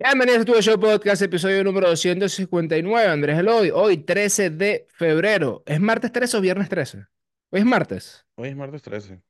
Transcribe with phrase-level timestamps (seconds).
[0.00, 3.08] Bienvenidos a tu show podcast, episodio número 259.
[3.08, 5.62] Andrés Eloy, hoy 13 de febrero.
[5.66, 7.06] ¿Es martes 13 o viernes 13?
[7.50, 8.26] Hoy es martes.
[8.36, 9.20] Hoy es martes 13.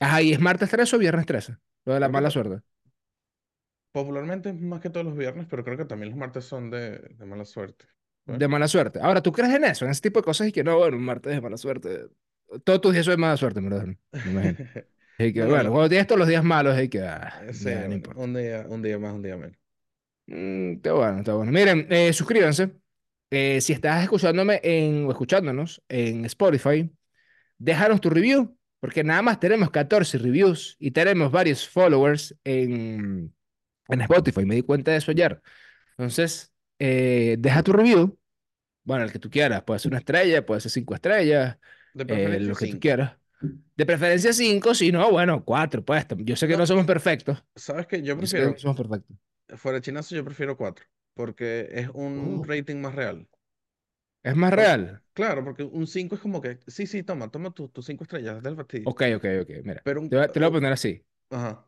[0.00, 1.56] Ajá, ¿y es martes 13 o viernes 13?
[1.84, 2.62] Lo de la mala suerte.
[3.92, 6.98] popularmente es más que todos los viernes, pero creo que también los martes son de,
[6.98, 7.86] de mala suerte.
[8.26, 8.98] De mala suerte.
[9.00, 9.84] Ahora, ¿tú crees en eso?
[9.84, 12.08] En ese tipo de cosas y que no, bueno, un martes de mala suerte.
[12.64, 13.70] Todos tus días son de mala suerte, me
[14.24, 14.56] me imagino.
[15.18, 17.88] Y que, Bueno, cuando tienes todos los días malos, y que, ah, sí, ya, no
[17.88, 18.22] bueno, importa.
[18.24, 19.56] un día, un día más, un día menos.
[20.26, 21.52] Mm, está bueno, está bueno.
[21.52, 22.72] Miren, eh, suscríbanse.
[23.30, 26.90] Eh, si estás escuchándome en, o escuchándonos en Spotify,
[27.58, 33.34] déjanos tu review, porque nada más tenemos 14 reviews y tenemos varios followers en,
[33.88, 34.44] en Spotify.
[34.44, 35.40] Me di cuenta de eso ayer.
[35.92, 38.18] Entonces, eh, deja tu review.
[38.84, 39.62] Bueno, el que tú quieras.
[39.64, 41.58] Puede ser una estrella, puede ser cinco estrellas,
[41.92, 42.80] De eh, lo que tú 5.
[42.80, 43.16] quieras.
[43.76, 46.06] De preferencia cinco, si no, bueno, cuatro, pues.
[46.18, 47.42] Yo sé que No, no somos perfectos.
[47.56, 48.02] ¿sabes qué?
[48.02, 49.16] Yo Yo sé que no prefiero, somos perfectos.
[49.56, 53.28] Fuera chinazo, yo prefiero 4, porque es un Uh, rating más real.
[54.22, 55.02] es más Porque, real.
[55.12, 58.42] claro, porque un 5 es como que, sí, sí, toma, toma tus tus 5 estrellas
[58.42, 58.92] del fastidio.
[58.92, 59.50] Ok, ok, ok.
[59.64, 61.04] Mira, Pero te, un, voy- te lo voy a poner así.
[61.30, 61.66] ajá,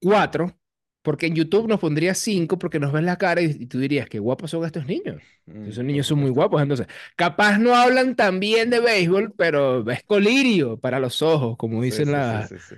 [0.00, 0.56] Cuatro,
[1.02, 4.08] porque en YouTube nos pondría cinco porque nos ves la cara y, y tú dirías,
[4.08, 5.22] qué guapos son estos niños.
[5.46, 9.88] mm, Esos niños son muy guapos, entonces, capaz no hablan tan bien de béisbol, pero
[9.90, 12.76] es colirio para los ojos, como dicen sí, sí, las, sí, sí.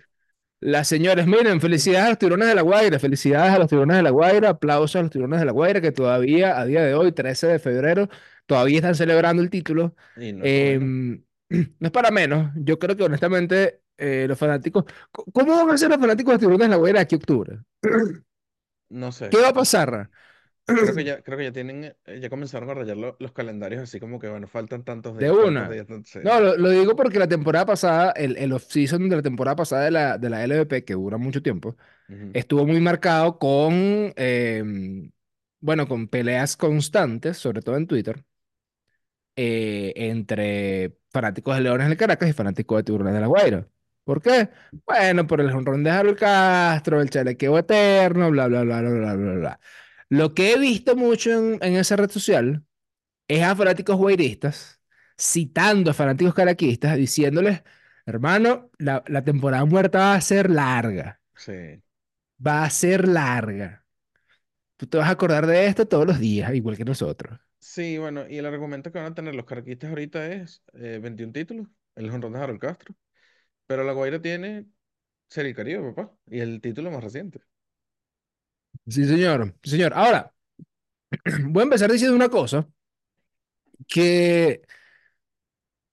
[0.60, 1.26] Las señoras.
[1.26, 4.50] Miren, felicidades a los tiburones de La Guaira, felicidades a los tiburones de La Guaira,
[4.50, 7.58] aplausos a los tiburones de La Guaira, que todavía, a día de hoy, 13 de
[7.58, 8.08] febrero,
[8.46, 9.94] todavía están celebrando el título.
[10.16, 10.82] Y no es para menos.
[10.82, 11.24] Em,
[11.78, 15.90] no es para menos, yo creo que honestamente eh, los fanáticos, ¿cómo van a ser
[15.90, 17.58] los fanáticos de los tiburones de La Guaira aquí a octubre?
[18.90, 19.28] No sé.
[19.28, 20.10] ¿Qué va a pasar?
[20.76, 23.82] Creo que ya, creo que ya tienen, eh, ya comenzaron a rayar lo- los calendarios
[23.82, 25.68] así como que, bueno, faltan tantos De días, tantos una.
[25.68, 26.20] días, sí.
[26.20, 29.84] No, lo, lo digo porque la temporada pasada, el, el off-season de la temporada pasada
[29.84, 31.76] de la, de la LVP, que dura mucho tiempo,
[32.08, 35.12] Ujú, estuvo muy marcado con, em,
[35.60, 38.24] bueno, con peleas constantes, sobre todo en Twitter,
[39.36, 43.68] eh, entre fanáticos de Leones del Caracas y fanáticos de Tiburones de La Guaira.
[44.04, 44.48] ¿Por qué?
[44.86, 49.14] Bueno, por el jonrón de Harold Castro, el chalequeo eterno, bla, bla, bla, bla, bla,
[49.14, 49.60] bla, bla.
[50.08, 52.64] Lo que he visto mucho en, en esa red social
[53.28, 54.80] es a fanáticos guairistas
[55.18, 57.62] citando a fanáticos caraquistas diciéndoles,
[58.06, 61.82] hermano, la, la temporada muerta va a ser larga, Sí.
[62.46, 63.84] va a ser larga.
[64.78, 67.38] Tú te vas a acordar de esto todos los días, igual que nosotros.
[67.60, 71.32] Sí, bueno, y el argumento que van a tener los caraquistas ahorita es eh, 21
[71.32, 71.66] títulos,
[71.96, 72.94] el jonrón de Harold Castro,
[73.66, 74.66] pero La Guaira tiene
[75.28, 77.40] Serie Caribe, papá, y el título más reciente.
[78.88, 79.54] Sí, señor.
[79.62, 79.92] Sí, señor.
[79.94, 80.32] Ahora,
[81.44, 82.68] voy a empezar diciendo una cosa
[83.88, 84.60] que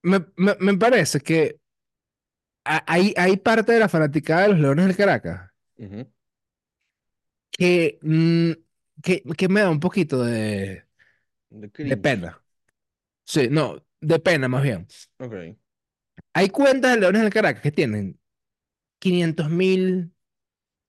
[0.03, 1.59] me, me- me parece que
[2.65, 5.51] ha- hay, hay parte de la fanaticada de los Leones del Caracas
[7.51, 8.51] que, mm,
[9.03, 10.85] que, que me da un poquito de,
[11.49, 12.41] De de pena.
[13.25, 14.87] Sí, no, de pena más bien.
[15.19, 15.57] Ok,
[16.33, 18.19] Hay cuentas de Leones del Caracas que tienen
[18.99, 20.13] 500 mil,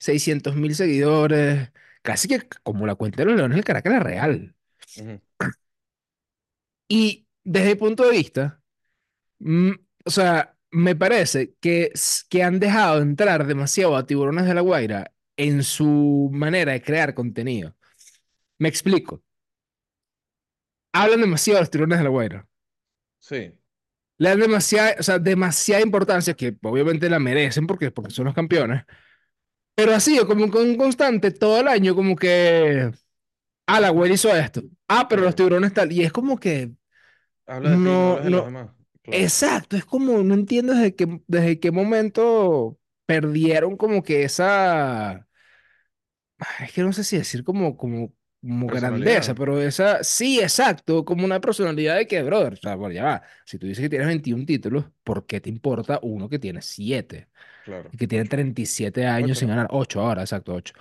[0.00, 1.70] 600 mil seguidores,
[2.06, 4.56] casi que como la cuenta de los Leones del Caracas, la real.
[4.96, 5.20] ujú,
[6.88, 8.62] Y desde el punto de vista,
[9.40, 9.72] mm,
[10.06, 11.92] o sea, me parece que,
[12.30, 17.14] que han dejado entrar demasiado a Tiburones de la Guaira en su manera de crear
[17.14, 17.76] contenido.
[18.58, 19.22] Me explico.
[20.92, 22.48] Hablan demasiado de los Tiburones de la Guaira.
[23.18, 23.52] Sí,
[24.18, 28.34] Le dan demasiada, o sea, demasiada importancia, que obviamente la merecen porque, porque son los
[28.34, 28.84] campeones.
[29.76, 32.92] Pero ha sido como con constante todo el año, como que,
[33.66, 34.62] ah, la güey hizo esto.
[34.88, 35.92] Ah, pero los tiburones tal.
[35.92, 36.72] Y es como que,
[37.46, 38.70] Habla de ti, no no, de los no, demás.
[39.02, 45.28] Claro, exacto, es como, no entiendo desde qué, desde qué momento perdieron como que esa,
[46.60, 51.24] es que no sé si decir como, como, como grandeza, pero esa, sí, exacto, como
[51.24, 54.06] una personalidad de que, brother, o sea, bueno, ya va, si tú dices que tienes
[54.08, 57.28] 21 títulos, ¿por qué te importa uno que tiene 7?
[57.66, 57.92] Claro.
[57.92, 58.28] Y que tiene Ocho.
[58.28, 60.74] 37 años sin ganar, 8 ahora, exacto, 8.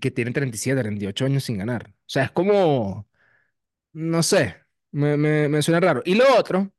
[0.00, 1.88] que tiene 37, 38 años sin ganar.
[1.90, 3.08] O sea, es como,
[3.94, 4.56] no sé,
[4.92, 6.02] me, me, me suena raro.
[6.06, 6.72] Y lo otro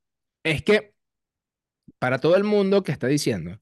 [0.44, 0.95] es que
[1.99, 3.59] para todo el mundo que está diciendo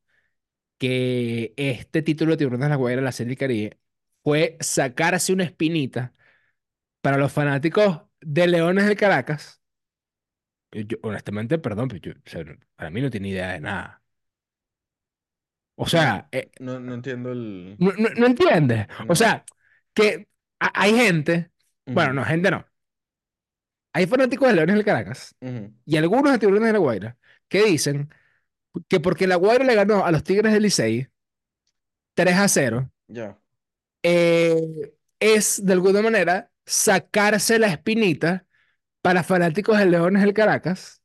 [0.80, 3.80] que este título de Tiburones de la Guaira, la Serie del Caribe,
[4.24, 6.14] fue sacarse una espinita
[7.02, 9.62] para los fanáticos de Leones del Caracas,
[10.72, 13.60] eh, yo, honestamente, perdón, pero yo, o sea, no- para mí no tiene idea de
[13.62, 14.04] nada.
[15.76, 17.76] O sea, eh, no, no entiendo el...
[17.80, 18.88] no, no, no entiendes.
[19.08, 19.44] O sea,
[19.94, 20.28] que
[20.60, 21.52] ha- hay gente,
[21.86, 22.66] bueno, no, gente no.
[23.94, 25.36] Hay fanáticos de Leones del Caracas
[25.86, 27.18] y algunos de Tiburones de la Guaira
[27.48, 28.10] que dicen
[28.90, 31.08] que porque la Guaira le ganó a los Tigres del Licey
[32.14, 33.38] 3 a 0, Ya.
[34.04, 34.56] eh,
[35.20, 38.46] es, de alguna manera, sacarse la espinita
[39.02, 41.02] para fanáticos de Leones del Caracas,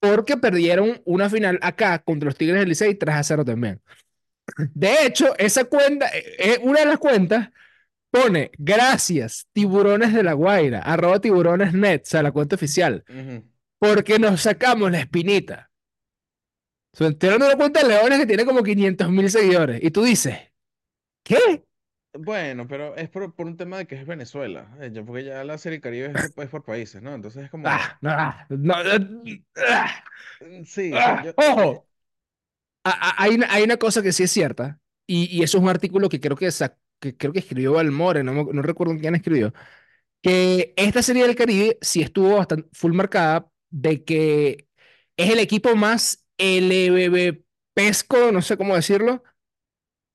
[0.00, 3.80] porque perdieron una final acá contra los Tigres del Licey 3 a 0 también.
[4.74, 7.50] De hecho, esa cuenta, eh, eh, una de las cuentas
[8.10, 13.04] pone gracias, tiburones de la Guaira, arroba tiburonesnet, o sea, la cuenta oficial,
[13.78, 15.70] porque nos sacamos la espinita.
[16.94, 19.80] O sea, estoy dando una cuenta de Leones que tiene como 500 mil seguidores.
[19.82, 20.38] Y tú dices,
[21.22, 21.64] ¿qué?
[22.14, 25.44] Bueno, pero es por, por un tema de que es Venezuela, eh, ya- porque ya
[25.44, 27.14] la Serie Caribe es, es por países, ¿no?
[27.14, 28.98] Entonces es como, Ah, no, ah, no, ah,
[30.40, 31.20] mm, sí, sea, ah.
[31.20, 31.88] yo, eh, Ojo,
[32.84, 35.64] a- a- hay una, hay una cosa que sí es cierta, y, y eso es
[35.64, 38.96] un artículo que creo que, sa- que creo que escribió Balmore, no, me- no recuerdo
[38.98, 39.52] quién escribió,
[40.22, 44.68] que esta serie del Caribe sí estuvo bastante full marcada de que
[45.16, 47.44] es el equipo más LBB
[47.74, 49.22] pesco, no sé cómo decirlo,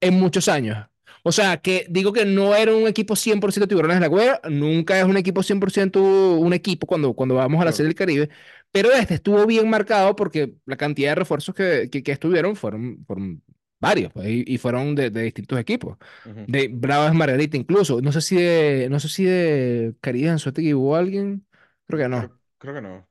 [0.01, 0.88] en muchos años.
[1.24, 5.00] O sea, que digo que no era un equipo 100% Tiburones de la Guaira, nunca
[5.00, 6.02] es un equipo 100%
[6.38, 8.30] un equipo cuando, cuando vamos a la Serie del Caribe,
[8.72, 13.04] pero este estuvo bien marcado porque la cantidad de refuerzos que, que, que estuvieron fueron,
[13.08, 13.42] fueron
[13.80, 15.98] varios pues, y, y fueron de, de distintos equipos.
[16.25, 18.02] ujú, De Bravas Margarita incluso.
[18.02, 21.46] No sé si de, no sé si de Caribe Anzuategui hubo alguien,
[21.86, 22.30] creo que no.
[22.30, 23.10] Creo, creo que no.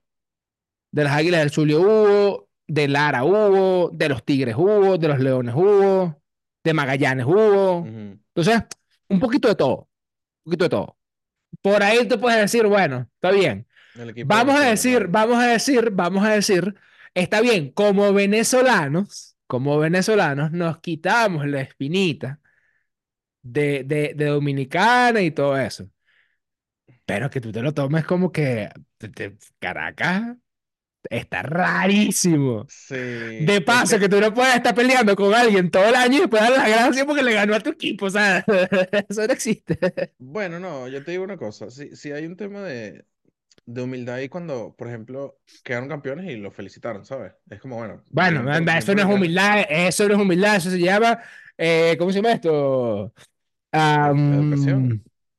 [0.91, 5.21] De las Águilas del Zulia hubo, de Lara hubo, de los Tigres hubo, de los
[5.21, 6.22] Leones hubo,
[6.65, 7.81] de Magallanes hubo.
[7.81, 8.63] Ujú, Entonces,
[9.09, 9.89] un poquito de todo,
[10.45, 10.99] un poquito de todo.
[11.63, 13.67] Por ahí te puedes decir, bueno, está bien.
[13.95, 16.75] De Vamos a decir, vamos a decir, vamos a decir,
[17.15, 22.41] está bien, como venezolanos, como venezolanos, nos quitamos la espinita
[23.43, 25.89] de, de, de Dominicana y todo eso.
[27.07, 30.37] Pero que tú te lo tomes como que te- Caracas
[31.11, 32.67] está rarísimo.
[32.67, 32.97] Sí,
[33.39, 36.19] De es paso, que, que tú no puedes estar peleando con alguien todo el año
[36.19, 38.07] y después dar las gracias porque le ganó a tu equipo.
[38.07, 38.45] O sea,
[39.09, 39.79] eso no existe.
[40.19, 43.05] bueno, no, yo te digo una cosa, si, si hay un tema de,
[43.67, 47.35] de humildad ahí cuando, por ejemplo, quedaron campeones y los felicitaron, ¿sabes?
[47.51, 48.47] Es como, bueno, Bueno,
[48.77, 51.19] eso no es humildad, eso no es humildad, eso se llama,
[51.57, 53.13] eh, ¿cómo se llama esto?
[54.01, 54.99] Ed- educación.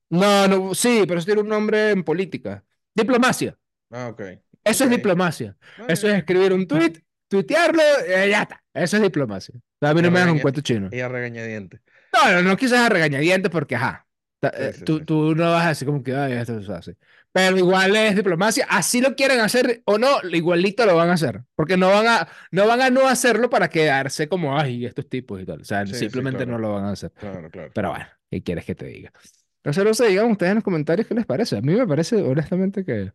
[0.10, 2.64] No, no, sí, pero eso tiene un nombre en política.
[2.94, 3.58] Diplomacia.
[3.92, 4.22] Ah, ok,
[4.64, 4.86] Eso ok.
[4.86, 5.58] es diplomacia.
[5.88, 6.94] Eso es escribir un tweet,
[7.28, 8.64] tuitearlo, eh, ya está.
[8.74, 9.56] Eso es diplomacia.
[9.82, 10.90] A mí no me dan un cuento chino.
[10.92, 11.82] y a regañadientes.
[12.14, 14.08] No, no, no quizás a regañadientes porque, ajá,
[14.56, 15.06] Sí, eh, sí, tú, sí.
[15.06, 16.98] tú no vas a decir como que, ay, esto se hace.
[17.32, 18.66] Pero igual es diplomacia.
[18.70, 21.44] Así lo quieren hacer o no, igualito lo van a hacer.
[21.56, 25.42] Porque no van a no, van a no hacerlo para quedarse como, ay, estos tipos
[25.42, 25.62] y tal.
[25.62, 27.12] O sea, simplemente no claro, lo van a hacer.
[27.18, 27.72] claro, claro.
[27.74, 29.12] Pero bueno, ¿qué quieres que te diga?
[29.58, 31.58] Entonces, no sé, digan ustedes en los comentarios qué les parece.
[31.58, 33.12] A mí me parece, honestamente, que,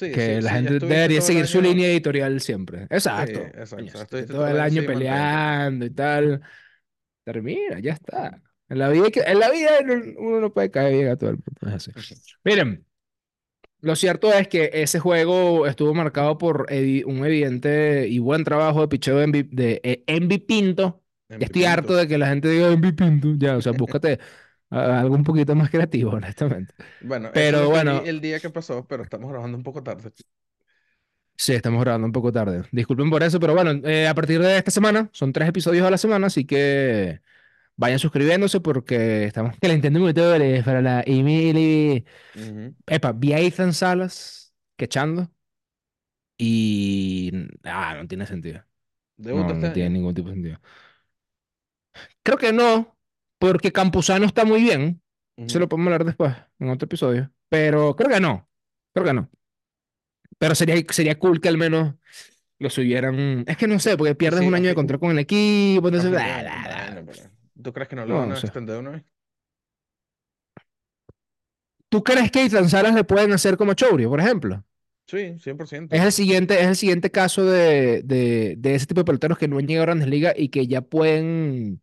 [0.00, 2.82] Sí, que sí, la sí, gente debería seguir su línea editorial siempre.
[2.90, 3.40] Exacto.
[3.40, 3.76] exacto.
[3.76, 6.42] Coño, todo todo el año peleando y tal.
[7.24, 8.42] Termina, ya está.
[8.68, 9.70] En la vida, que- en la vida
[10.18, 11.76] uno no puede caer bien a todo el mundo.
[11.76, 11.92] es así.
[12.44, 12.86] Miren,
[13.80, 18.88] lo cierto es que ese juego estuvo marcado por un evidente y buen trabajo de
[18.88, 21.02] picheo de Envi, de, eh, Pinto.
[21.36, 21.96] Ya estoy harto Pipinto.
[21.96, 23.28] de que la gente diga Envi Pinto.
[23.38, 24.18] Ya, o sea, búscate
[24.70, 26.74] algo un poquito más creativo, honestamente.
[27.00, 30.12] Bueno, Pero bueno, el día que pasó, pero estamos grabando un poco tarde.
[31.36, 32.64] sí, estamos grabando un poco tarde.
[32.72, 35.90] Disculpen por eso, pero bueno, eh, a partir de esta semana son tres episodios a
[35.90, 37.20] la semana, así que
[37.76, 42.04] vayan suscribiéndose porque estamos calentando motores para la Emily.
[42.34, 42.74] Ujú.
[42.86, 45.30] Epa, vi a Ethan Salas quechando
[46.38, 47.30] y.
[47.64, 48.64] Ah, no tiene sentido.
[49.16, 50.60] Debuta No, este no tiene ningún tipo de sentido.
[52.22, 52.96] Creo que no,
[53.40, 55.02] porque Campuzano está muy bien.
[55.48, 57.32] Se lo podemos hablar después, en otro episodio.
[57.48, 58.48] Pero creo que no.
[58.94, 59.30] Creo que no.
[60.38, 61.94] Pero sería, sería cool que al menos
[62.58, 63.44] lo subieran.
[63.48, 65.88] Es que no sé, porque pierdes sí, un año de contrato con el equipo.
[65.88, 67.04] Entonces, bla, bla,
[67.62, 68.46] ¿tú crees que no lo No, van no a sé.
[68.46, 69.04] extender una vez?
[71.88, 74.64] ¿Tú crees que Ethan Salas le pueden hacer como Chourio, por ejemplo?
[75.06, 75.40] Sí,
[75.90, 76.04] Es 100%.
[76.04, 79.58] el siguiente, es el siguiente caso de, de, de ese tipo de peloteros que no
[79.58, 81.82] han llegado a Grandes Ligas y que ya pueden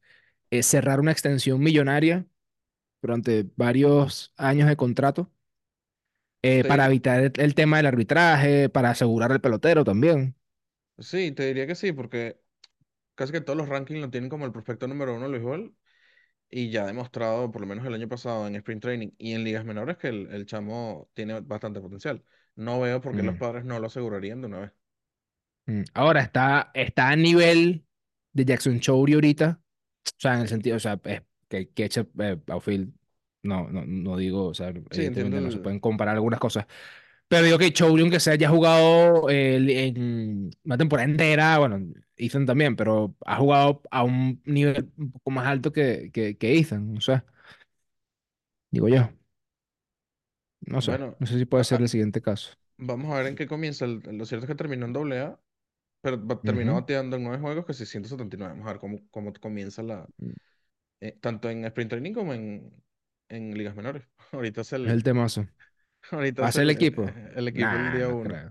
[0.51, 2.25] eh, cerrar una extensión millonaria
[3.01, 5.31] durante varios años de contrato
[6.41, 10.35] eh, para evitar el, el tema del arbitraje, para asegurar el pelotero también.
[10.99, 12.39] sí, te diría que sí, porque
[13.15, 15.75] casi que todos los rankings lo tienen como el prospecto número uno Luis Ball,
[16.49, 19.43] y ya ha demostrado, por lo menos el año pasado en Sprint Training y en
[19.43, 22.23] ligas menores, que el, el chamo tiene bastante potencial.
[22.55, 24.71] No veo por qué los Mm, padres no lo asegurarían de una vez.
[25.65, 25.83] mm.
[25.93, 27.85] Ahora está, está a nivel
[28.33, 29.61] de Jackson Chourio ahorita,
[30.11, 32.93] o sea, en el sentido, o sea, es que, que eche eh, outfield,
[33.43, 36.65] no, no, no digo, o sea, Sí, evidentemente no se pueden comparar algunas cosas,
[37.27, 41.79] Pero digo que Chouri, aunque se haya jugado eh, en una temporada entera, bueno,
[42.17, 46.57] Ethan también, pero ha jugado a un nivel un poco más alto que, que, que
[46.59, 47.25] Ethan, o sea.
[48.71, 49.09] digo yo.
[50.73, 52.51] No sé, Bueno, no sé si puede ser el siguiente caso.
[52.77, 53.85] vamos a ver en qué comienza.
[53.87, 55.39] Lo cierto es que terminó en doble A,
[56.01, 56.75] pero terminó Ujú.
[56.75, 58.53] bateando en nueve juegos que sí, 179.
[58.53, 60.07] Vamos a ver cómo, cómo comienza la,
[61.01, 62.73] eh, tanto en Sprint Training como en,
[63.29, 64.03] en ligas menores.
[64.33, 65.47] Ahorita es el el, temazo.
[66.11, 67.15] ahorita es ¿Hace el el, equipo?
[67.17, 68.41] el, el equipo el Nah, día no uno.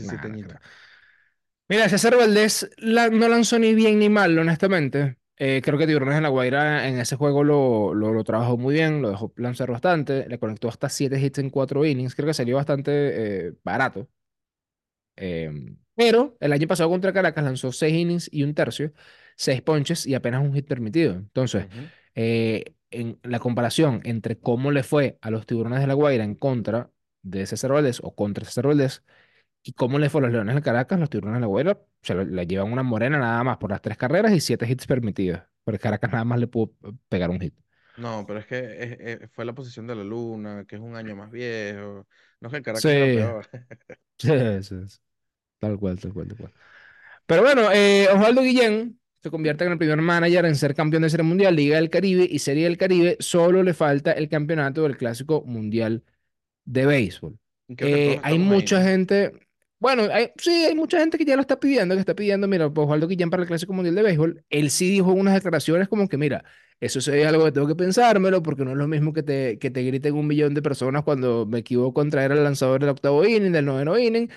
[0.00, 0.58] Nah, 17 no añitos.
[0.58, 0.60] creo.
[1.68, 5.18] Mira, César Valdés la- no lanzó ni bien ni mal, honestamente.
[5.36, 8.74] Eh, creo que Tiburones en La Guaira en ese juego lo, lo, lo trabajó muy
[8.74, 12.14] bien, lo dejó lanzar bastante, le conectó hasta 7 hits en 4 innings.
[12.14, 14.08] Creo que salió bastante eh, barato.
[15.16, 15.50] Eh,
[15.98, 18.92] pero el año pasado contra Caracas lanzó 6 innings y un tercio,
[19.36, 21.14] 6 ponches y apenas un hit permitido.
[21.16, 21.68] Entonces,
[22.14, 26.36] eh, en la comparación entre cómo le fue a los Tiburones de La Guaira en
[26.36, 26.90] contra
[27.22, 29.04] de César Valdés o contra César Valdés
[29.62, 32.14] y cómo le fue a los Leones del Caracas, los Tiburones de La Guaira se
[32.14, 35.42] lo- le llevan una morena nada más por las tres carreras y siete hits permitidos.
[35.64, 37.54] Porque Caracas nada más le pudo eh, pegar un hit.
[37.96, 40.94] No, pero es que es- es- fue la posición de la luna, que es un
[40.96, 42.06] año más viejo.
[42.40, 43.48] No es que el Caracas era Sí, peor.
[44.18, 44.28] sí,
[44.62, 44.98] sí, sí.
[45.58, 46.52] Tal cual, tal cual, tal cual.
[47.26, 51.10] Pero bueno, eh, Osvaldo Guillén se convierte en el primer manager en ser campeón de
[51.10, 53.16] Serie Mundial, Liga del Caribe y Serie del Caribe.
[53.20, 56.04] Solo le falta el campeonato del Clásico Mundial
[56.64, 57.38] de béisbol.
[57.80, 59.32] Eh, hay ahí, mucha gente,
[59.80, 62.70] bueno, hay- sí, hay mucha gente que ya lo está pidiendo, que está pidiendo, mira,
[62.72, 64.44] pues Osvaldo Guillén para el Clásico Mundial de Béisbol.
[64.50, 66.44] Él sí dijo unas declaraciones como que, mira,
[66.80, 69.70] eso es algo que tengo que pensármelo, porque no es lo mismo que te, que
[69.70, 73.24] te griten un millón de personas cuando me equivoco en traer al lanzador del octavo
[73.26, 74.30] inning, del noveno inning,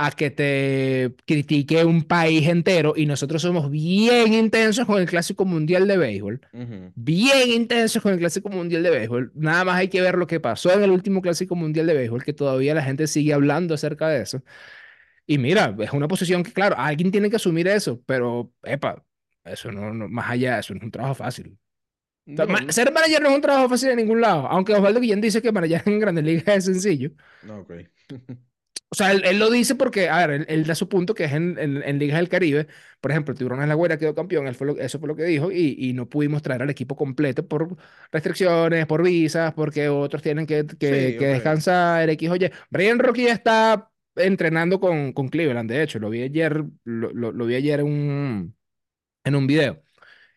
[0.00, 2.94] a que te critique un país entero.
[2.96, 6.40] Y nosotros somos bien intensos con el Clásico Mundial de Béisbol
[6.94, 9.32] bien intensos con el Clásico Mundial de Béisbol.
[9.34, 12.22] Nada más hay que ver lo que pasó en el último Clásico Mundial de Béisbol,
[12.24, 14.42] que todavía la gente sigue hablando acerca de eso.
[15.26, 19.04] Y mira, es una posición que, claro, alguien tiene que asumir eso, pero, epa,
[19.44, 21.58] eso no, no- más allá, eso no es un trabajo fácil.
[22.26, 25.20] O sea, ser manager no es un trabajo fácil en ningún lado, aunque Osvaldo Guillén
[25.20, 27.10] dice que manager en Grandes Ligas es sencillo.
[27.42, 27.72] no, ok.
[28.90, 31.24] O sea, él, él lo dice porque, a ver, él, él da su punto que
[31.24, 32.68] es en, en, en Ligas del Caribe.
[33.00, 35.52] Por ejemplo, Tiburones la Guaira quedó campeón, él fue lo- eso fue lo que dijo,
[35.52, 37.76] y, y no pudimos traer al equipo completo por
[38.10, 40.76] restricciones, por visas, porque otros tienen que, que,
[41.12, 42.50] Sí, que descansar, X o Y.
[42.70, 47.30] Brian Rocky ya está entrenando con, con Cleveland, de hecho, lo vi ayer, lo, lo,
[47.32, 48.56] lo vi ayer en un,
[49.24, 49.82] en un video.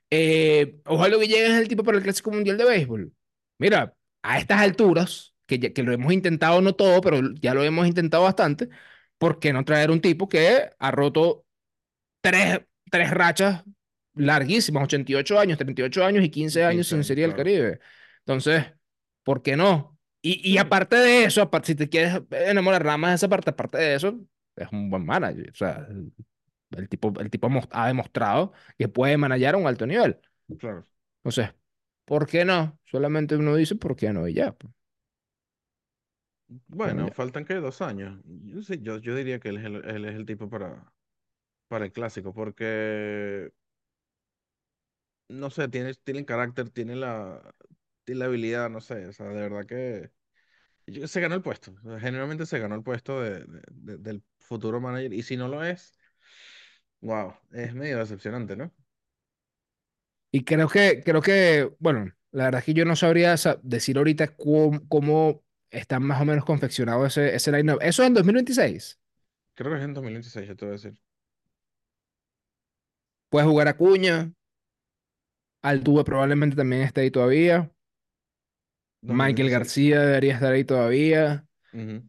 [0.09, 3.13] Eh, ojalá que llegue el tipo para el Clásico Mundial de Béisbol.
[3.59, 7.63] Mira, a estas alturas, que, ya- que lo hemos intentado no todo, pero ya lo
[7.63, 8.69] hemos intentado bastante,
[9.17, 11.45] ¿por qué no traer un tipo que ha roto
[12.21, 13.63] tres, tres rachas
[14.15, 17.47] larguísimas, 88 años, 38 años y Y 15 años 15 sin Serie del claro.
[18.19, 18.65] Entonces,
[19.23, 19.99] ¿por qué no?
[20.21, 23.29] Y, y Sí, aparte de eso, aparte, si te quieres enamorar nada más de esa
[23.29, 24.19] parte, aparte de eso,
[24.55, 25.49] es un buen manager.
[25.51, 25.87] O sea,
[26.71, 30.19] el, tipo, el tipo ha demostrado que puede manejar a un alto nivel.
[30.59, 30.87] claro.
[31.23, 31.53] Entonces,
[32.05, 32.79] ¿por qué no?
[32.85, 34.27] Solamente uno dice, ¿por qué no?
[34.27, 34.53] Y ya.
[34.53, 34.73] pues.
[36.67, 38.19] Bueno, faltan que dos años.
[38.25, 40.91] Yo, sí, yo, yo diría que él es el, él es el tipo para,
[41.69, 43.51] para el clásico, porque,
[45.29, 47.53] no sé, tiene, tiene el carácter, tiene la,
[48.03, 50.11] tiene la habilidad, no sé, o sea, de verdad que
[50.87, 51.73] yo- se ganó el puesto.
[51.85, 55.37] o sea, Generalmente se ganó el puesto de, de- de- del futuro manager, y si
[55.37, 55.93] no lo es,
[57.01, 58.71] wow, es medio decepcionante, ¿no?
[60.31, 63.97] Y creo que, creo que, bueno, la verdad es que yo no sabría sa- decir
[63.97, 67.79] ahorita cómo, cómo está más o menos confeccionado ese, ese line-up.
[67.81, 68.99] Eso es en 2026.
[69.55, 71.01] Creo que es en 2026, ya te voy a decir.
[73.29, 74.31] Puede jugar Acuña,
[75.63, 77.71] Altuve probablemente también esté ahí todavía.
[79.07, 79.51] Michael 2026.
[79.51, 81.45] García debería estar ahí todavía.
[81.73, 82.03] Ujú.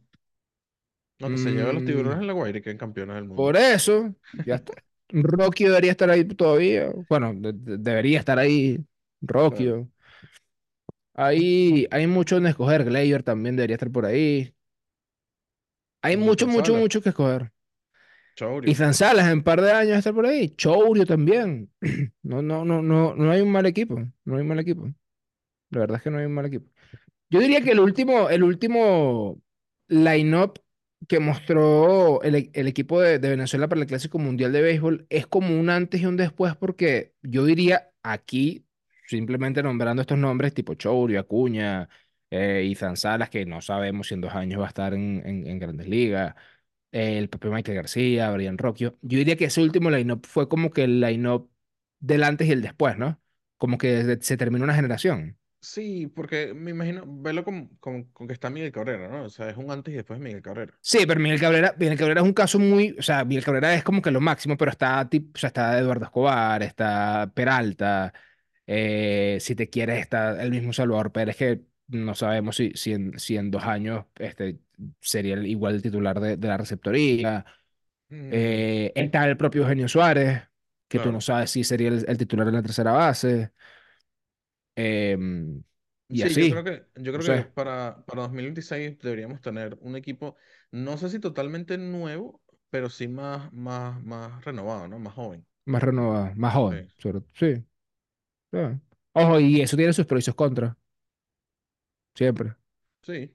[1.20, 3.24] No, que se lleve a los tiburones Mm, en la Guaira y queden campeones del
[3.24, 3.36] mundo.
[3.36, 4.14] por eso,
[4.44, 4.74] ya está.
[5.10, 6.92] Rocky debería estar ahí todavía.
[7.08, 8.78] Bueno, de- de- debería estar ahí.
[9.20, 9.64] Rocky.
[9.64, 9.90] Claro.
[11.14, 12.84] Hay, hay mucho donde escoger.
[12.84, 14.54] Gleyber también debería estar por ahí.
[16.02, 17.50] Hay mucho, mucho, mucho que escoger.
[18.36, 18.70] Chaurio.
[18.72, 20.50] Ethan Salas en un par de años estar por ahí.
[20.56, 21.70] Chourio también.
[22.22, 23.96] No, no, no, no, no hay un mal equipo.
[24.24, 24.84] No hay un mal equipo.
[25.70, 26.66] La verdad es que no hay un mal equipo.
[27.30, 29.42] Yo diría que el último, el último
[29.88, 30.60] line-up
[31.08, 35.06] que mostró el, e- el equipo de, de Venezuela para el Clásico Mundial de Béisbol
[35.10, 38.66] es como un antes y un después, porque yo diría aquí,
[39.12, 41.88] simplemente nombrando estos nombres, tipo Chourio, Acuña,
[42.30, 45.46] eh, Ethan Salas, que no sabemos si en dos años va a estar en, en,
[45.46, 46.34] en Grandes Ligas,
[46.92, 48.98] eh, el propio Michael García, Brian Rocchio.
[49.02, 51.50] Yo diría que ese último line-up fue como que el line-up
[52.00, 53.20] del antes y el después, ¿no?
[53.58, 55.38] Como que se terminó una generación.
[55.60, 59.24] Sí, porque me imagino, velo con, con, con que está Miguel Cabrera, ¿no?
[59.24, 60.74] O sea, es un antes y después de Miguel Cabrera.
[60.80, 63.84] Sí, pero Miguel Cabrera, Miguel Cabrera es un caso muy, o sea, Miguel Cabrera es
[63.84, 68.12] como que lo máximo, pero está, tip- o sea, está Eduardo Escobar, está Peralta,
[68.66, 73.18] eh, si te quieres está el mismo Salvador Pérez, que no sabemos si, si, en,
[73.18, 74.60] si en dos años este,
[75.00, 77.44] sería el- igual el titular de, de la receptoría.
[78.10, 80.42] Mm, Eh, está el propio Eugenio Suárez,
[80.88, 83.52] que tú no sabes si sería el, el titular de la tercera base.
[84.76, 85.62] Em,
[86.08, 89.76] y Sí, yo creo así, que, yo no creo que para, para 2026 deberíamos tener
[89.80, 90.36] un equipo,
[90.70, 92.40] no sé si totalmente nuevo,
[92.70, 94.98] pero sí más, más, más renovado, ¿no?
[94.98, 95.46] Más joven.
[95.64, 96.82] más renovado, más Sí, joven.
[96.98, 97.64] sobre- sí,
[99.14, 100.76] Ojo, y eso tiene sus pros y sus contras,
[102.14, 102.54] siempre.
[103.02, 103.34] sí.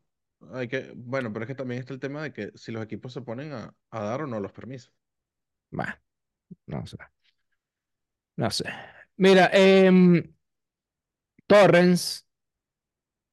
[0.53, 3.11] Hay que, bueno, pero es que también está el tema de que si los equipos
[3.13, 4.93] se ponen a, a dar o no los permisos.
[5.71, 5.99] Bah,
[6.67, 6.97] no sé,
[8.37, 8.65] no sé.
[9.17, 10.23] Mira, em,
[11.47, 12.23] Torrens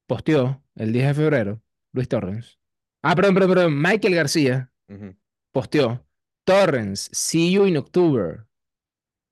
[0.07, 1.61] posteó el 10 de febrero,
[1.93, 2.59] Luis Torrens.
[3.01, 5.15] Ah, perdón, perdón, perdón, Michael García Ujú.
[5.51, 6.05] posteó,
[6.45, 8.47] Torrens, see you in October.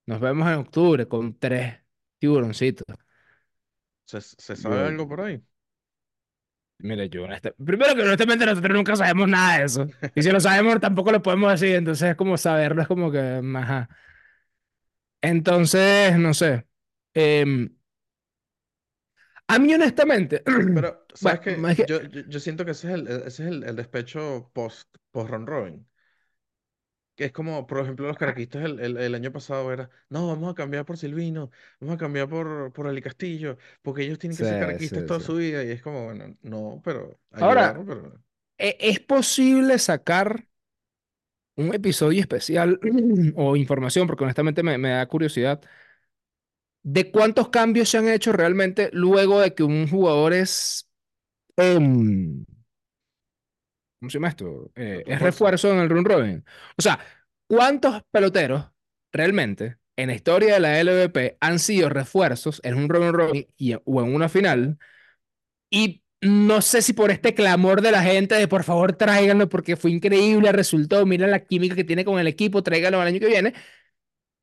[0.07, 1.79] Nos vemos en octubre con tres
[2.23, 2.85] tiburoncitos.
[4.05, 5.43] ¿Se, se sabe algo por ahí?
[6.79, 9.87] mira, yo honesta- primero que honestamente nosotros nunca sabemos nada de eso.
[10.15, 13.41] Y si lo sabemos tampoco lo podemos decir, entonces es como saberlo, es como que,
[13.55, 13.89] ajá.
[15.21, 16.65] Entonces, no sé.
[17.13, 17.69] Em,
[19.47, 20.43] a mí honestamente,
[20.75, 21.85] Pero, ¿sabes bueno, que,
[22.29, 25.87] Yo, siento que ese es el, ese es el, el despecho post, post round robin.
[27.15, 30.51] Que es como, por ejemplo, los caraquistas el, el, el año pasado era, no, vamos
[30.51, 34.43] a cambiar por Silvino, vamos a cambiar por, por Ali Castillo, porque ellos tienen que
[34.43, 35.21] sí, ser caraquistas sí, toda sí.
[35.21, 35.63] su vida.
[35.63, 38.23] Y es como, bueno, no, pero Ahora, pero...
[38.57, 40.47] e- ¿es posible sacar
[41.55, 42.79] un episodio especial
[43.35, 45.61] o información, porque honestamente me, me da curiosidad,
[46.83, 50.89] de cuántos cambios se han hecho realmente luego de que un jugador es,
[51.57, 52.45] em,
[54.03, 54.71] ¿cómo se llama esto?
[54.75, 55.71] Eh, es Refuerzo.
[55.71, 56.45] en el run robin.
[56.77, 56.99] O sea,
[57.47, 58.65] ¿cuántos peloteros
[59.11, 63.73] realmente en la historia de la LVP han sido refuerzos en un run robin y,
[63.75, 64.77] o en una final?
[65.69, 69.75] Y no sé si por este clamor de la gente de por favor tráiganlo porque
[69.77, 73.27] fue increíble, resultó, mira la química que tiene con el equipo, tráiganlo al año que
[73.27, 73.53] viene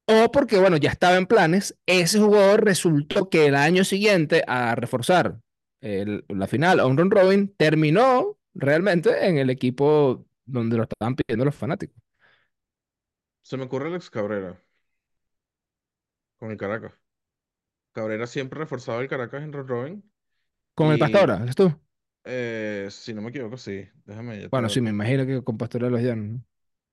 [0.07, 4.75] O porque, bueno, ya estaba en planes, ese jugador resultó que el año siguiente a
[4.75, 5.39] reforzar
[5.81, 11.17] el- la final a un run robin terminó realmente en el equipo donde lo estaban
[11.17, 11.97] pidiendo los fanáticos.
[13.43, 14.59] Se me ocurre Alex Cabrera
[16.39, 16.93] con el Caracas.
[17.93, 20.13] Cabrera siempre reforzaba el Caracas en robin.
[20.75, 21.73] Con el Y, Pastora, ¿ves tú?
[22.25, 23.89] eh, si no me equivoco, sí.
[24.07, 26.29] Déjame, Bueno, sí, me imagino que con Pastora los Llanos.
[26.41, 26.45] ¿no?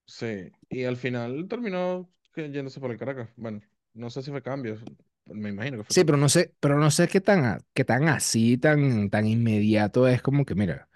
[0.06, 0.52] Sí.
[0.70, 3.30] Y al final terminó yéndose por el Caracas.
[3.36, 3.62] Bueno,
[3.94, 4.78] no sé si fue cambio.
[5.26, 6.04] Me imagino que fue Sí, cambio.
[6.04, 10.22] pero no sé, pero no sé qué tan, qué tan así, tan, tan inmediato es
[10.22, 10.90] como que, mira,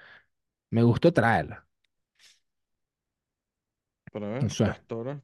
[0.72, 1.68] me gustó traerla.
[4.12, 5.22] Para ver, sé, Pastora.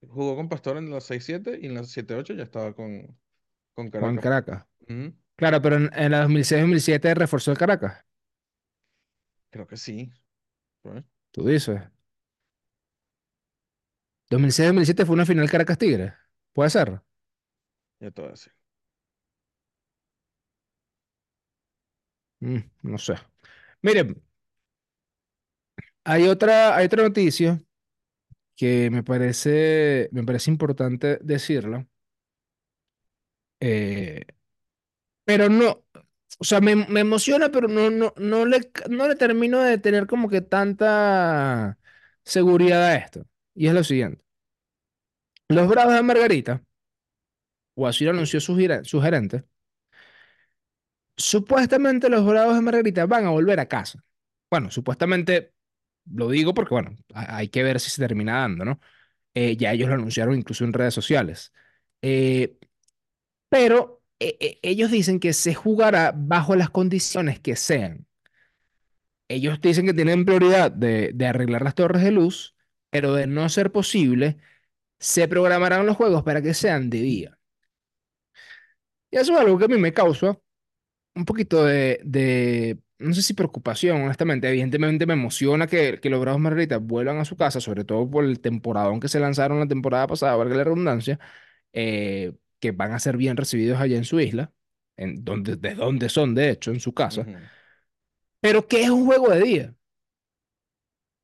[0.00, 3.16] Jugó con Pastora en la seis siete y en la siete ocho ya estaba con,
[3.74, 4.20] con Caracas.
[4.20, 4.66] Caracas.
[4.88, 8.04] Ujú, Claro, pero en, en la 2006-2007 reforzó el Caracas.
[9.50, 10.10] Creo que sí.
[10.84, 11.80] Ver, Tú dices.
[14.30, 16.14] 2006-2007 fue una final Caracas Tigre.
[16.52, 17.00] Puede ser.
[18.00, 18.52] Ya te voy a decir.
[22.40, 23.14] Mm, no sé.
[23.82, 24.22] Miren,
[26.04, 27.62] hay otra, hay otra noticia
[28.56, 31.86] que me parece, me parece importante decirla,
[33.60, 34.22] eh,
[35.24, 35.84] pero no,
[36.38, 40.06] o sea, me, me emociona, pero no, no, no le, no le termino de tener
[40.06, 41.78] como que tanta
[42.24, 43.26] seguridad a esto.
[43.54, 44.24] Y es lo siguiente.
[45.48, 46.62] Los Bravos de Margarita,
[48.04, 49.44] lo anunció su, su gerente,
[51.18, 54.04] supuestamente los Bravos de Margarita van a volver a casa.
[54.50, 55.54] Bueno, supuestamente
[56.12, 58.80] lo digo porque, bueno, ha- hay que ver si se termina dando, ¿no?
[59.34, 61.52] Eh, ya ellos lo anunciaron incluso en redes sociales.
[62.02, 62.58] Eh,
[63.48, 68.06] pero eh, eh, ellos dicen que se jugará bajo las condiciones que sean.
[69.28, 72.54] Ellos dicen que tienen prioridad de, de arreglar las torres de luz,
[72.90, 74.38] pero de no ser posible,
[75.00, 77.38] se programarán los juegos para que sean de día.
[79.10, 80.38] Y eso es algo que a mí me causa
[81.18, 84.48] un poquito de, de, no sé si preocupación, honestamente.
[84.48, 88.24] Evidentemente me emociona que, que los Bravos Margaritas vuelvan a su casa, sobre todo por
[88.24, 91.18] el temporadón que se lanzaron la temporada pasada, valga la redundancia,
[91.72, 94.52] eh, que van a ser bien recibidos allá en su isla,
[94.96, 97.28] en donde, de donde son, de hecho, en su casa.
[98.40, 99.74] Pero ¿qué es un juego de día?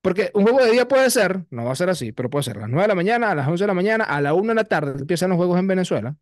[0.00, 2.58] Porque un juego de día puede ser, no va a ser así, pero puede ser
[2.58, 4.48] a las 9 de la mañana, a las 11 de la mañana, a la 1
[4.50, 6.16] de la tarde, empiezan los juegos en Venezuela.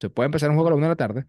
[0.00, 1.26] Se puede empezar un juego a la 1 de la tarde.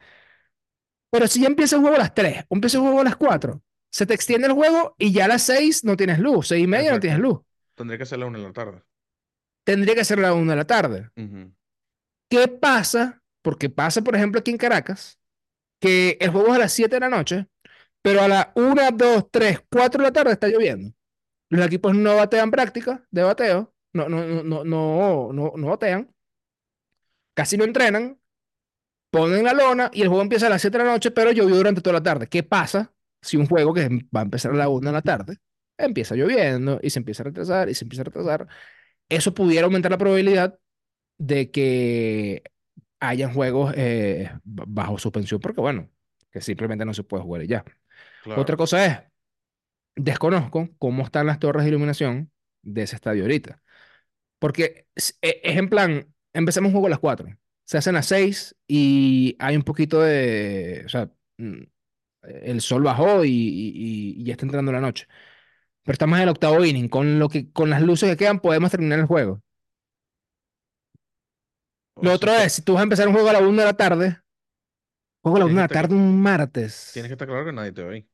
[1.17, 3.15] Pero si ya empieza el juego a las 3 o empieza el juego a las
[3.15, 3.59] 4,
[3.91, 6.67] se te extiende el juego y ya a las 6 no tienes luz, 6 y
[6.67, 7.37] media no tienes Exacto.
[7.37, 7.45] luz.
[7.73, 8.83] Tendría que ser la una de la tarde.
[9.63, 11.09] Tendría que ser la 1 de la tarde.
[11.17, 11.51] Ujú.
[12.29, 13.19] ¿Qué pasa?
[13.41, 15.17] Porque pasa, por ejemplo, aquí en Caracas,
[15.81, 17.47] que el juego es a las 7 de la noche,
[18.03, 20.93] pero a las una 2 3 4 de la tarde está lloviendo.
[21.49, 26.13] Los equipos no batean práctica de bateo, no, no, no, no, no, no, no batean,
[27.33, 28.19] casi no entrenan,
[29.19, 31.55] ponen la lona y el juego empieza a las 7 de la noche, pero llovió
[31.55, 32.27] durante toda la tarde.
[32.27, 35.37] ¿Qué pasa si un juego que va a empezar a la 1 de la tarde
[35.77, 38.47] empieza lloviendo y se empieza a retrasar y se empieza a retrasar?
[39.09, 40.59] Eso pudiera aumentar la probabilidad
[41.17, 42.43] de que
[42.99, 45.89] hayan juegos eh, bajo suspensión, porque bueno,
[46.31, 47.65] que simplemente no se puede jugar y ya.
[48.35, 48.99] Otra cosa es,
[49.95, 53.61] desconozco cómo están las torres de iluminación de ese estadio ahorita.
[54.39, 57.29] Porque es, e- es en plan, empezamos un juego a las 4
[57.67, 61.63] se hacen a las 6 y hay un poquito de, o sea, mm,
[62.23, 65.07] el sol bajó y, y- y ya está entrando la noche.
[65.83, 68.71] Pero estamos en el octavo inning, con lo que, con las luces que quedan podemos
[68.71, 69.41] terminar el juego.
[71.99, 73.65] Lo eso otro es, si tú vas a empezar un juego a la 1 de
[73.65, 74.19] la tarde,
[75.21, 76.21] juego a la tienes 1 que de la tarde un
[76.91, 77.13] tienes que martes.
[77.13, 78.09] estar claro que nadie te ve ahí.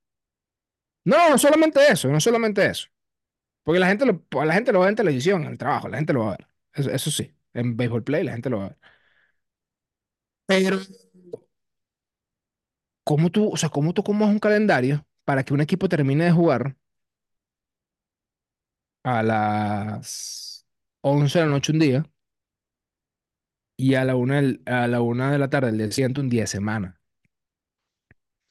[1.05, 2.87] No, no solamente eso, no solamente eso.
[3.63, 6.13] Porque la gente lo, la gente lo ve en televisión, en el trabajo, la gente
[6.13, 6.47] lo va a ver.
[6.73, 8.79] Eso, eso sí, en Baseball Play la gente lo va a ver.
[10.45, 10.77] Pero,
[13.03, 16.31] ¿cómo tú, o sea, cómo tú comas un calendario para que un equipo termine de
[16.31, 16.75] jugar
[19.03, 20.65] a las
[21.01, 22.05] 11 de la noche un día
[23.77, 26.41] y a la una a la una de la tarde el día siguiente un día
[26.43, 26.99] de semana?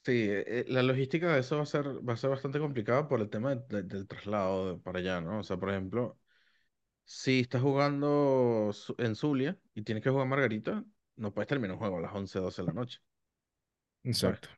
[0.05, 3.07] Sí, eh, eh, la logística de eso va a ser, va a ser bastante complicada
[3.07, 5.39] por el tema de- de- del traslado para allá, ¿no?
[5.39, 6.19] O sea, por ejemplo,
[7.05, 10.85] si estás jugando en Zulia y tienes que jugar Margarita,
[11.17, 12.99] no puedes terminar un juego a las 11 12 de la noche,
[14.11, 14.39] ¿sabes?
[14.39, 14.49] Exacto.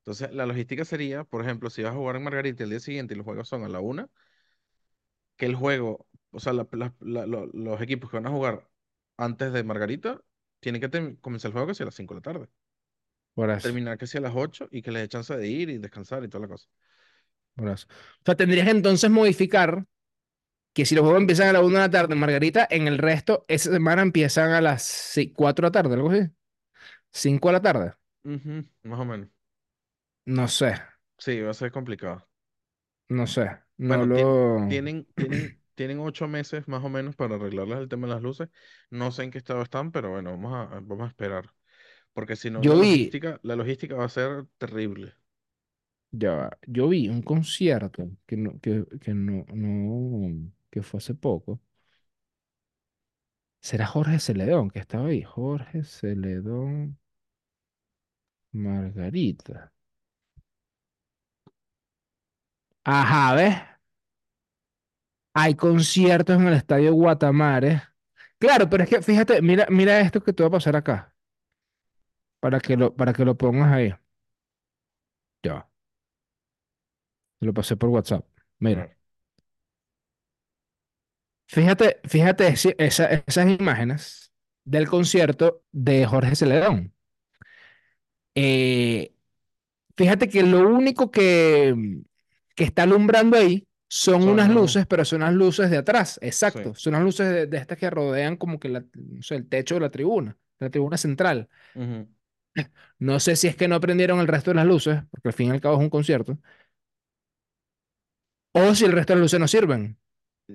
[0.00, 3.14] Entonces, la logística sería, por ejemplo, si vas a jugar en Margarita el día siguiente
[3.14, 4.10] y los juegos son a la una,
[5.36, 8.68] que el juego, o sea, la- la- la- lo- los equipos que van a jugar
[9.16, 10.20] antes de Margarita,
[10.60, 12.48] tienen que comenzar el juego sea a las 5 de la tarde.
[13.34, 15.78] Por eso, Terminar sea a las 8 y que les dé chance de ir y
[15.78, 16.68] descansar y toda la cosa.
[17.54, 17.86] por eso.
[18.22, 19.84] O sea, tendrías entonces modificar
[20.74, 23.46] que si los juegos empiezan a la una de la tarde, Margarita, en el resto,
[23.48, 26.30] esa semana empiezan a las si- 4 de la tarde, algo así.
[27.12, 27.92] cinco de la tarde.
[28.82, 29.28] Más o menos.
[30.38, 30.72] No sé,
[31.24, 32.28] Sí, va a ser complicado.
[33.08, 33.48] no sé.
[33.78, 34.24] No Bueno, lo...
[34.66, 38.48] tienen, tienen, tienen ocho meses más o menos para arreglarles el tema de las luces.
[38.90, 41.50] No sé en qué estado están, pero bueno, vamos a, vamos a esperar.
[42.14, 45.14] Porque si no, la vi, logística, la logística va a ser terrible.
[46.10, 51.60] ya yo vi un concierto que no, que, que no, no, que fue hace poco.
[53.60, 55.22] ¿Será Jorge Celedón que estaba ahí?
[55.24, 56.98] Jorge Celedón
[58.54, 59.70] Margarita.
[62.84, 63.54] Ajá, ¿ves?
[65.32, 67.82] Hay conciertos en el Estadio Guatamares.
[68.38, 71.14] Claro, pero es que fíjate, mira, mira esto que te va a pasar acá,
[72.40, 73.92] para que lo, para que lo pongas ahí.
[75.44, 75.68] Ya,
[77.38, 78.26] te lo pasé por WhatsApp.
[78.58, 78.96] Mira,
[81.54, 84.32] fíjate, fíjate esa- esas imágenes
[84.64, 86.92] del concierto de Jorge Celedón.
[88.34, 89.14] Eh,
[89.96, 91.74] fíjate que lo único que,
[92.54, 96.28] que está alumbrando ahí son son unas luces, pero son unas luces de atrás, Sí.
[96.28, 96.74] exacto.
[96.74, 99.74] Son unas luces de, de estas que rodean como que la- no sé, el techo
[99.76, 101.48] de la tribuna, la tribuna central.
[102.98, 105.48] No sé si es que no prendieron el resto de las luces, porque al fin
[105.48, 106.38] y al cabo es un concierto,
[108.52, 109.98] o si el resto de las luces no sirven.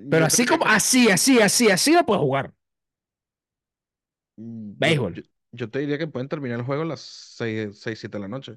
[0.08, 0.66] Pero así como, que...
[0.66, 2.52] así, así, así, así no puedes jugar.
[4.36, 5.14] mm, Yo, Béisbol.
[5.14, 5.22] yo,
[5.52, 8.28] yo te diría que pueden terminar el juego a las 6 6 7 de la
[8.28, 8.56] noche.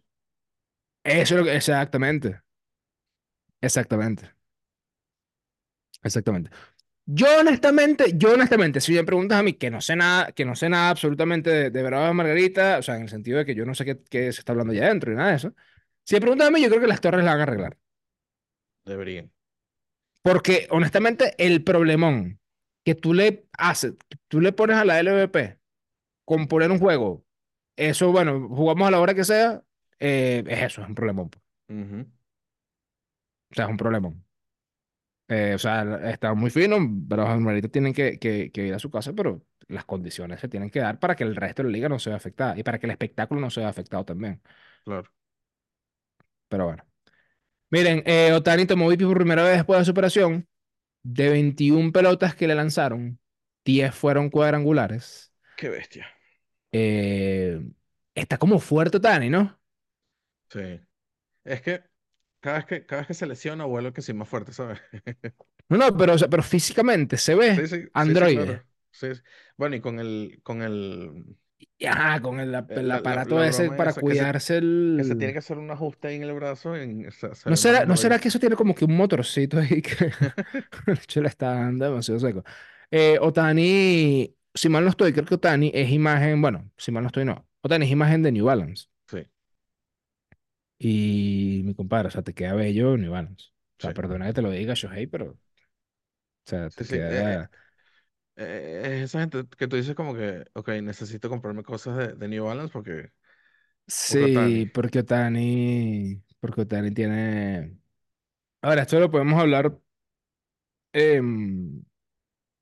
[1.03, 2.41] Eso es lo que, exactamente,
[3.61, 4.35] exactamente,
[6.03, 6.49] exactamente.
[7.05, 10.55] Yo honestamente, yo honestamente, si me preguntas a mí que no sé nada, que no
[10.55, 13.55] sé nada absolutamente de, de Brava de Margarita, o sea, en el sentido de que
[13.55, 15.55] yo no sé qué, qué se está hablando allá adentro y nada de eso.
[16.05, 17.77] Si me preguntas a mí, yo creo que las torres la van a arreglar.
[18.85, 19.32] Deberían.
[20.23, 22.39] Porque honestamente, el problemón
[22.85, 23.95] que tú le haces,
[24.29, 25.59] tú le pones a la LVP
[26.25, 27.25] con poner un juego,
[27.77, 29.63] eso, bueno, jugamos a la hora que sea,
[29.99, 31.29] eh, es eso, es un problemón.
[31.31, 31.43] pues.
[33.51, 34.25] O sea, es un problemón.
[35.29, 36.77] Eh, o sea, está muy fino,
[37.09, 40.49] pero los animalitos tienen que, que, que ir a su casa, pero las condiciones se
[40.49, 42.63] tienen que dar para que el resto de la liga no se vea afectada y
[42.63, 44.41] para que el espectáculo no se vea afectado también.
[44.85, 45.09] claro.
[46.47, 46.83] Pero bueno.
[47.73, 50.47] Miren, eh, Otani tomó VIP por primera vez después de su operación.
[51.01, 53.19] De 21 pelotas que le lanzaron,
[53.65, 55.33] 10 fueron cuadrangulares.
[55.57, 56.07] Qué bestia.
[56.71, 57.59] Eh,
[58.13, 59.59] está como fuerte Otani, ¿no?
[60.49, 60.79] Sí.
[61.43, 61.81] Es que
[62.41, 64.79] cada vez que, cada vez que se lesiona vuelve que sí más fuerte, ¿sabes?
[65.69, 68.63] No, no, pero, o sea, pero físicamente se ve sí, sí, sí, androide.
[68.91, 69.07] sí.
[69.57, 71.37] Bueno, y con el, con el,
[71.87, 74.57] Ajá, con el, Eh, el La, la, aparato la ese broma para que se, cuidarse
[74.95, 75.33] que se tiene el...
[75.33, 78.19] que hacer un ajuste ahí en el brazo, en, se, se ¿No será, no será
[78.19, 79.95] que eso tiene como que un motorcito ahí que
[80.87, 82.43] de hecho le está dando demasiado seco?
[82.89, 87.07] Eh, Otani, si mal no estoy, creo que Otani es imagen, bueno, si mal no
[87.07, 87.45] estoy, no.
[87.61, 88.85] Otani es imagen de New Balance.
[89.07, 89.23] Sí,
[90.79, 93.47] Y mi compadre, o sea, te queda bello New Balance.
[93.79, 95.37] O sea, sí, perdona que te lo diga, Shohei, pero, o
[96.45, 96.95] sea, sí, te sí.
[96.97, 97.43] Eh, queda...
[97.43, 97.49] eh,
[98.35, 102.27] eh, es esa gente que tú dices como que, ok, necesito comprarme cosas de, de
[102.27, 103.11] New Balance porque,
[104.09, 104.65] Otani.
[104.65, 107.77] Sí, porque Otani, porque Otani tiene...
[108.61, 109.79] Ahora, esto lo podemos hablar
[110.93, 111.83] em,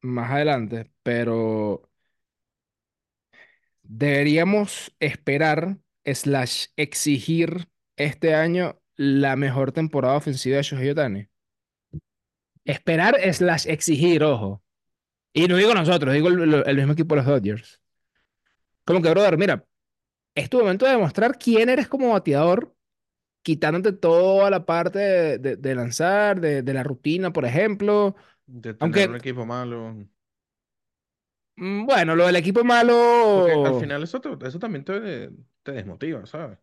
[0.01, 1.89] más adelante, pero
[3.84, 11.27] deberíamos esperar, slash, exigir este año la mejor temporada ofensiva de Shohei Ohtani.
[12.65, 14.63] Esperar, slash, exigir, ojo.
[15.34, 17.82] Y no digo nosotros, digo el, el mismo equipo de los Dodgers.
[18.86, 19.67] Como que, brother, mira,
[20.36, 22.76] es tu momento de demostrar quién eres como bateador,
[23.44, 28.15] quitándote toda la parte de, de- de lanzar, de, de la rutina, por ejemplo.
[28.46, 29.96] De tener un Aunque, equipo malo.
[31.56, 32.63] mm, bueno, lo del equipo
[33.32, 33.76] Porque al malo.
[33.76, 35.30] final eso, te- eso también te,
[35.63, 36.58] te desmotiva, ¿sabes?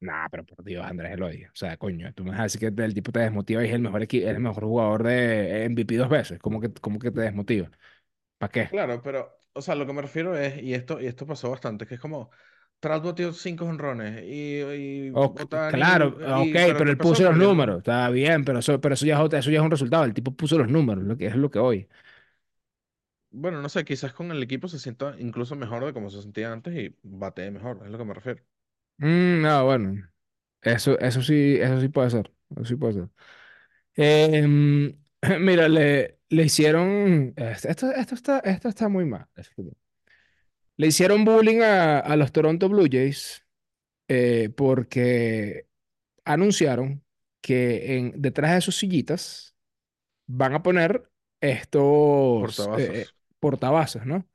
[0.00, 1.44] Nah, pero por Dios, Andrés Eloy.
[1.44, 3.74] O sea, coño, tú me vas a decir que el tipo te desmotiva y es
[3.74, 6.38] el mejor, el mejor jugador de MVP dos veces.
[6.40, 7.70] ¿Cómo que, cómo que te desmotiva?
[8.40, 8.70] ¿Para qué?
[8.70, 11.86] Claro, pero, o sea, lo que me refiero es, y esto, y esto pasó bastante,
[11.86, 12.30] que es como,
[12.78, 16.08] Trout batió cinco honrones y, y Ok, Ohtani, claro,
[16.42, 17.78] ok, y, pero pero ¿qué él puso los números.
[17.78, 20.04] Está bien, pero eso, pero eso ya eso ya es un resultado.
[20.04, 21.88] El tipo puso los números, lo que es lo que hoy.
[23.32, 26.52] Bueno, no sé, quizás con el equipo se sienta incluso mejor de como se sentía
[26.52, 28.42] antes y batee mejor, es lo que me refiero.
[28.98, 30.08] Mm, no, bueno.
[30.62, 32.32] Eso, eso sí, eso sí puede ser.
[32.56, 33.10] Eso sí puede ser.
[33.96, 34.98] Em,
[35.40, 37.34] mira, le, le hicieron.
[37.36, 39.26] Esto, esto está, esto está muy mal.
[40.76, 43.44] Le hicieron bullying a, a los Toronto Blue Jays
[44.08, 45.66] eh, porque
[46.24, 47.04] anunciaron
[47.42, 49.54] que en, detrás de sus sillitas
[50.26, 53.14] van a poner estos eh, eh, Portavasos.
[53.38, 54.28] portavasos, ¿no?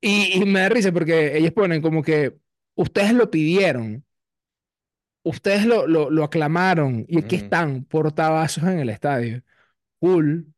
[0.00, 2.36] Y, y me da risa porque ellos ponen como que
[2.74, 4.04] ustedes lo pidieron,
[5.22, 9.42] ustedes lo, lo, lo aclamaron y aquí están portavasos en el estadio.
[10.00, 10.53] Cool,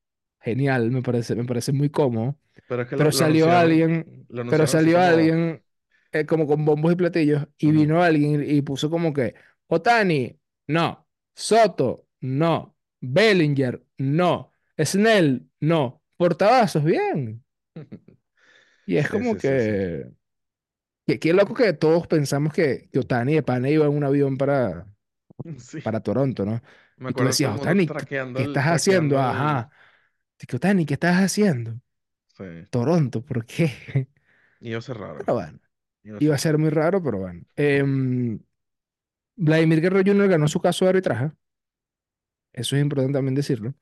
[0.46, 2.38] genial, me parece, me parece muy cómodo.
[2.66, 5.64] Pero es que lo, Pero lo salió alguien, lo pero salió como, alguien
[6.12, 9.34] eh, como con bombos y platillos y vino alguien y puso como que,
[9.68, 17.44] Otani, no, Soto, no, Bellinger, no, Snell, no, portavasos, bien.
[18.86, 19.80] Y es Sí, como sí, sí, sí.
[19.80, 20.10] que,
[21.06, 24.36] que qué loco que todos pensamos que, que Otani de pana iba en un avión
[24.38, 24.86] para,
[25.58, 25.80] Sí.
[25.82, 26.62] para Toronto, ¿no?
[26.98, 27.96] Me Y tú decías, Otani,
[28.34, 29.18] ¿qué, estás haciendo?
[29.20, 29.70] el, Ajá.
[30.86, 31.80] ¿Qué estás haciendo?
[32.36, 32.44] sí.
[32.70, 34.08] Toronto, ¿por qué?
[34.60, 35.24] Iba a ser raro.
[35.24, 35.58] Pero bueno.
[36.04, 36.58] Iba a Iba ser a ser raro.
[36.58, 37.42] muy raro, pero bueno.
[37.56, 38.38] Em,
[39.36, 40.28] Vladimir Guerrero Jr.
[40.28, 41.32] ganó su caso de arbitraje.
[42.52, 43.74] Eso es importante también decirlo.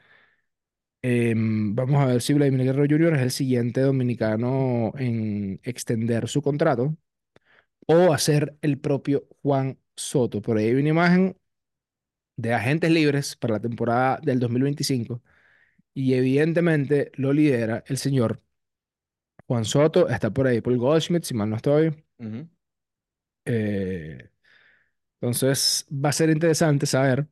[1.03, 3.15] Em, vamos a ver si Vladimir Guerrero Jr.
[3.17, 6.97] es el siguiente dominicano en extender su contrato
[7.87, 10.43] o hacer el propio Juan Soto.
[10.43, 11.37] Por ahí hay una imagen
[12.37, 15.23] de agentes libres para la temporada del 2025
[15.95, 18.43] y evidentemente lo lidera el señor
[19.47, 20.09] Juan Soto.
[20.09, 22.05] Está por ahí Paul Goldschmidt, si mal no estoy.
[23.47, 24.31] Eh,
[25.21, 27.29] entonces va a ser interesante saber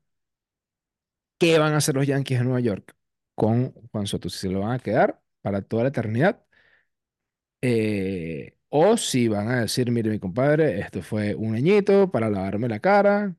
[1.39, 2.97] qué van a hacer los Yankees de Nueva York
[3.35, 6.45] con Juan Soto, si se lo van a quedar para toda la eternidad,
[7.61, 12.69] eh, o si van a decir, mire mi compadre, esto fue un añito para lavarme
[12.69, 13.37] la cara,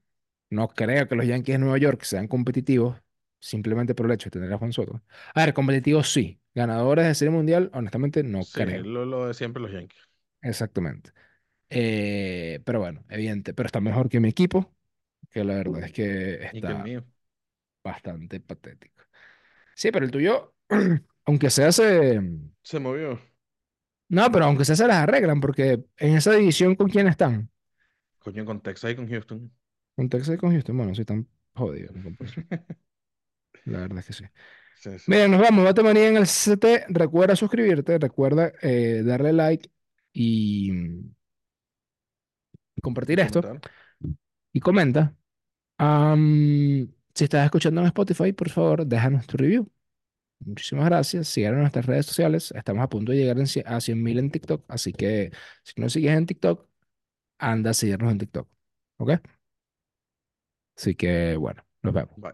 [0.49, 3.01] no creo que los Yankees de Nueva York sean competitivos
[3.43, 5.01] simplemente por el hecho de tener a Juan Soto.
[5.35, 9.33] A ver, competitivos sí, ganadores de Serie Mundial, honestamente no Sí, creo, lo, lo de
[9.33, 9.99] siempre los Yankees.
[10.41, 11.11] exactamente.
[11.69, 14.75] Eh, pero bueno, evidente, pero está mejor que mi equipo,
[15.31, 17.03] que la verdad es que Y que el está mío.
[17.83, 19.03] bastante patético.
[19.75, 20.55] Sí, pero el tuyo,
[21.25, 22.21] aunque sea se...
[22.63, 23.19] Se movió.
[24.09, 27.49] No, pero aunque sea se las arreglan, porque en esa división, ¿con quién están?
[28.23, 29.51] Coño, con Texas y con Houston.
[29.95, 30.77] Con Texas y con Houston.
[30.77, 31.91] Bueno, sí están jodidos.
[33.65, 34.23] La verdad es que sí.
[34.79, 35.05] Sí, sí.
[35.11, 35.63] Miren, nos vamos.
[35.63, 36.85] Bate manía en el CT.
[36.89, 39.69] Recuerda suscribirte, recuerda eh, darle like
[40.11, 40.71] y
[42.81, 43.41] compartir esto.
[43.41, 43.71] comentar.
[44.51, 45.15] Y comenta.
[47.15, 49.71] Si estás escuchando en Spotify, por favor, déjanos tu review.
[50.39, 51.27] Muchísimas gracias.
[51.27, 52.51] Síganos en nuestras redes sociales.
[52.55, 54.65] Estamos a punto de llegar en a 100.000 en TikTok.
[54.67, 55.31] Así que
[55.63, 56.67] si no sigues en TikTok,
[57.39, 58.49] anda a seguirnos en TikTok.
[58.97, 59.11] ¿Ok?
[60.75, 62.15] Así que bueno, nos vemos.
[62.17, 62.31] Bye.